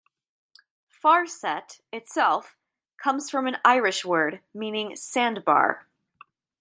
[0.91, 2.57] "Farset" itself
[2.97, 5.85] comes from an Irish word meaning "sandbar".